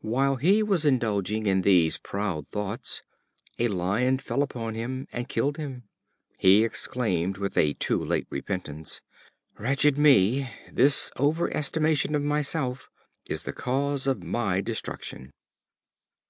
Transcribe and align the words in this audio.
While 0.00 0.36
he 0.36 0.62
was 0.62 0.86
indulging 0.86 1.44
in 1.44 1.60
these 1.60 1.98
proud 1.98 2.48
thoughts, 2.48 3.02
a 3.58 3.68
Lion 3.68 4.16
fell 4.16 4.42
upon 4.42 4.74
him, 4.74 5.06
and 5.12 5.28
killed 5.28 5.58
him. 5.58 5.82
He 6.38 6.64
exclaimed 6.64 7.36
with 7.36 7.58
a 7.58 7.74
too 7.74 8.02
late 8.02 8.26
repentance, 8.30 9.02
"Wretched 9.58 9.98
me! 9.98 10.48
this 10.72 11.10
over 11.16 11.54
estimation 11.54 12.14
of 12.14 12.22
myself 12.22 12.88
is 13.28 13.44
the 13.44 13.52
cause 13.52 14.06
of 14.06 14.22
my 14.22 14.62
destruction." 14.62 15.30